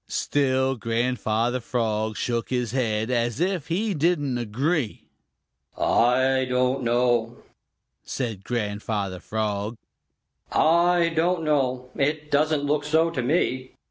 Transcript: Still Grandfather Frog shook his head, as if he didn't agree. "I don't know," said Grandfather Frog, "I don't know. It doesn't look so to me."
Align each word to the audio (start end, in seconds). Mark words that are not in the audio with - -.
Still 0.09 0.77
Grandfather 0.77 1.59
Frog 1.59 2.17
shook 2.17 2.49
his 2.49 2.71
head, 2.71 3.11
as 3.11 3.39
if 3.39 3.67
he 3.67 3.93
didn't 3.93 4.39
agree. 4.39 5.03
"I 5.77 6.47
don't 6.49 6.81
know," 6.81 7.37
said 8.03 8.43
Grandfather 8.43 9.19
Frog, 9.19 9.77
"I 10.51 11.09
don't 11.09 11.43
know. 11.43 11.91
It 11.95 12.31
doesn't 12.31 12.63
look 12.65 12.83
so 12.83 13.11
to 13.11 13.21
me." 13.21 13.73